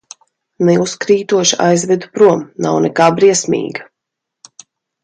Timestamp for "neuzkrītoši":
0.69-1.59